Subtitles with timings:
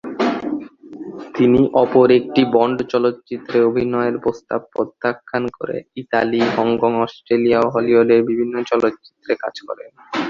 [1.35, 8.55] তিনি অপর একটি বন্ড চলচ্চিত্রে অভিনয়ের প্রস্তাব প্রত্যাখ্যান করে ইতালি, হংকং, অস্ট্রেলিয়া ও হলিউডের বিভিন্ন
[8.71, 9.91] চলচ্চিত্রে কাজ করেন।